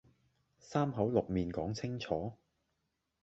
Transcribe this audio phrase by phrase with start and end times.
[0.57, 2.33] 三口六面講清楚